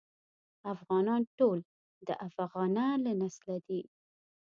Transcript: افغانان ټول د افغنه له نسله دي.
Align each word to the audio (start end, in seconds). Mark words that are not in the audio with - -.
افغانان 0.73 1.21
ټول 1.39 1.57
د 2.07 2.09
افغنه 2.27 2.85
له 3.03 3.11
نسله 3.21 3.55
دي. 3.67 3.81